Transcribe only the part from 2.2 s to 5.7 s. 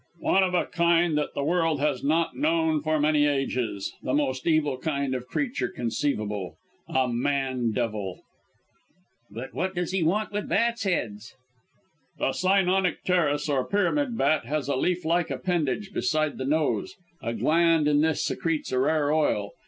known for many ages! The most evil kind of creature